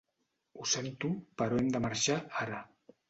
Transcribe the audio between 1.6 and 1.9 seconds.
hem de